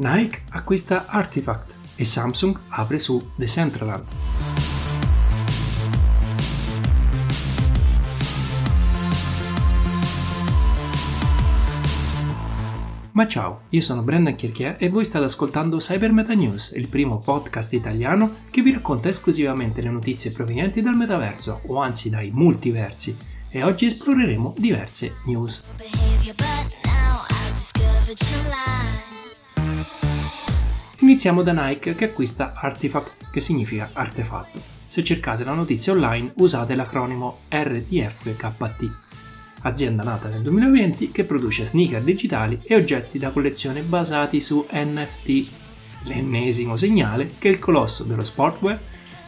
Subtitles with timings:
[0.00, 4.04] Nike acquista Artifact e Samsung apre su Decentraland.
[13.12, 17.18] Ma ciao, io sono Brendan Chierchier e voi state ascoltando Cyber Meta News, il primo
[17.18, 23.14] podcast italiano che vi racconta esclusivamente le notizie provenienti dal metaverso, o anzi dai multiversi,
[23.50, 25.62] e oggi esploreremo diverse news.
[31.10, 34.60] Iniziamo da Nike che acquista Artifact, che significa artefatto.
[34.86, 38.90] Se cercate la notizia online usate l'acronimo RTFKT.
[39.62, 45.48] Azienda nata nel 2020 che produce sneaker digitali e oggetti da collezione basati su NFT.
[46.02, 48.78] L'ennesimo segnale che il colosso dello sportwear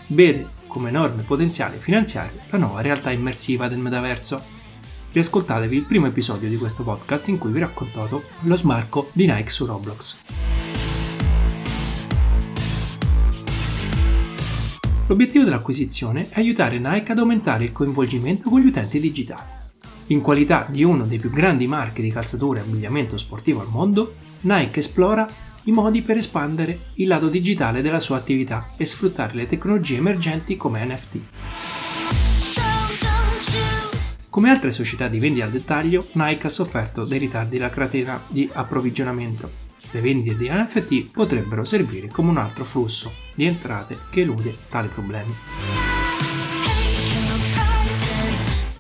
[0.07, 4.41] vede come enorme potenziale finanziario la nuova realtà immersiva del metaverso.
[5.11, 9.27] Riascoltatevi il primo episodio di questo podcast in cui vi ho raccontato lo smarco di
[9.27, 10.52] Nike su Roblox.
[15.09, 19.61] L'obiettivo dell'acquisizione è aiutare Nike ad aumentare il coinvolgimento con gli utenti digitali.
[20.07, 24.15] In qualità di uno dei più grandi marchi di calzature e abbigliamento sportivo al mondo,
[24.43, 25.27] Nike esplora
[25.65, 30.57] i modi per espandere il lato digitale della sua attività e sfruttare le tecnologie emergenti
[30.57, 31.19] come NFT.
[34.29, 38.49] Come altre società di vendita al dettaglio, Nike ha sofferto dei ritardi nella catena di
[38.53, 44.57] approvvigionamento le vendite di NFT potrebbero servire come un altro flusso di entrate che elude
[44.69, 45.35] tali problemi.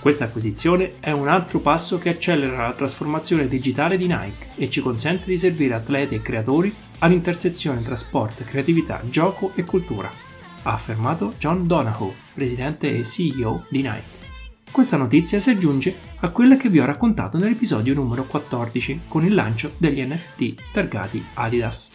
[0.00, 4.80] Questa acquisizione è un altro passo che accelera la trasformazione digitale di Nike e ci
[4.80, 10.10] consente di servire atleti e creatori all'intersezione tra sport, creatività, gioco e cultura,
[10.64, 14.21] ha affermato John Donahoe, presidente e CEO di Nike.
[14.72, 19.34] Questa notizia si aggiunge a quella che vi ho raccontato nell'episodio numero 14 con il
[19.34, 21.90] lancio degli NFT targati Adidas.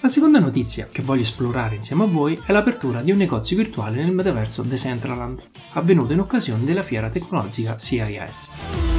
[0.00, 4.02] La seconda notizia che voglio esplorare insieme a voi è l'apertura di un negozio virtuale
[4.02, 5.42] nel metaverso Decentraland,
[5.74, 8.89] avvenuto in occasione della fiera tecnologica CIS.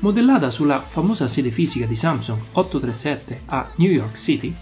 [0.00, 4.54] Modellata sulla famosa sede fisica di Samsung 837 a New York City,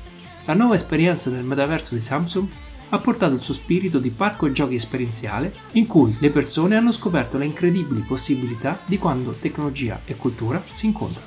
[0.47, 2.49] la nuova esperienza del metaverso di Samsung
[2.89, 7.39] ha portato il suo spirito di parco giochi esperienziale in cui le persone hanno scoperto
[7.39, 11.27] le incredibili possibilità di quando tecnologia e cultura si incontrano.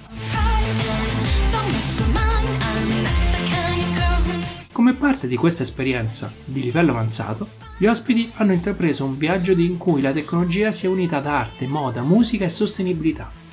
[4.73, 7.47] Come parte di questa esperienza di livello avanzato,
[7.77, 11.65] gli ospiti hanno intrapreso un viaggio in cui la tecnologia si è unita ad arte,
[11.65, 13.49] moda, musica e sostenibilità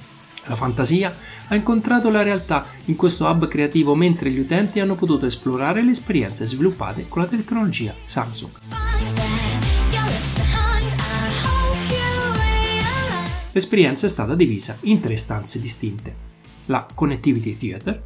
[0.48, 1.14] la fantasia
[1.48, 5.90] ha incontrato la realtà in questo hub creativo mentre gli utenti hanno potuto esplorare le
[5.90, 8.52] esperienze sviluppate con la tecnologia Samsung.
[13.52, 16.26] L'esperienza è stata divisa in tre stanze distinte.
[16.66, 18.02] La Connectivity Theater,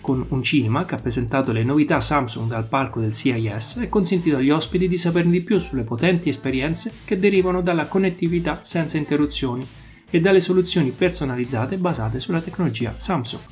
[0.00, 4.36] con un cinema che ha presentato le novità Samsung dal palco del CIS e consentito
[4.36, 9.66] agli ospiti di saperne di più sulle potenti esperienze che derivano dalla connettività senza interruzioni
[10.14, 13.42] e dalle soluzioni personalizzate basate sulla tecnologia Samsung.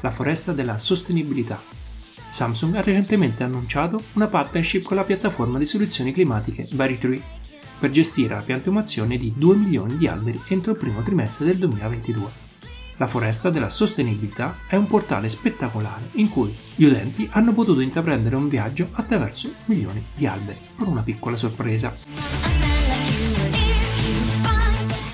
[0.00, 1.60] La foresta della sostenibilità.
[2.30, 7.20] Samsung ha recentemente annunciato una partnership con la piattaforma di soluzioni climatiche Veritree
[7.78, 12.30] per gestire la piantumazione di 2 milioni di alberi entro il primo trimestre del 2022.
[12.96, 18.36] La Foresta della Sostenibilità è un portale spettacolare in cui gli utenti hanno potuto intraprendere
[18.36, 22.49] un viaggio attraverso milioni di alberi, con una piccola sorpresa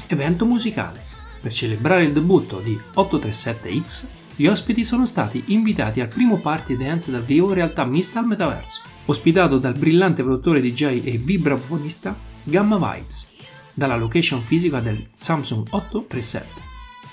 [0.06, 1.04] evento musicale.
[1.40, 7.10] Per celebrare il debutto di 837X, gli ospiti sono stati invitati al primo party dance
[7.10, 13.30] dal vivo realtà mista al metaverso, ospitato dal brillante produttore DJ e vibrafonista Gamma Vibes,
[13.72, 16.64] dalla location fisica del Samsung 837.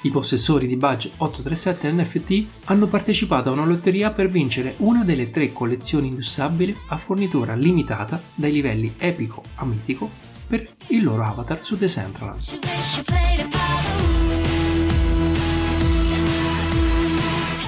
[0.01, 5.29] I possessori di badge 837 NFT hanno partecipato a una lotteria per vincere una delle
[5.29, 11.63] tre collezioni indossabili a fornitura limitata dai livelli epico a mitico per il loro avatar
[11.63, 12.59] su Decentraland.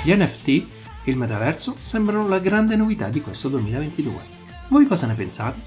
[0.04, 0.66] Gli NFT e
[1.06, 4.14] il metaverso sembrano la grande novità di questo 2022.
[4.68, 5.60] Voi cosa ne pensate?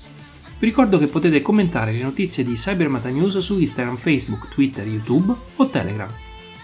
[0.61, 5.35] Vi ricordo che potete commentare le notizie di Cybermata News su Instagram, Facebook, Twitter, YouTube
[5.57, 6.15] o Telegram.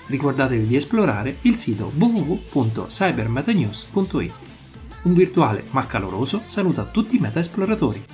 [0.07, 4.33] Ricordatevi di esplorare il sito www.cybermetanews.it.
[5.03, 8.05] Un virtuale ma caloroso saluto a tutti i meta esploratori.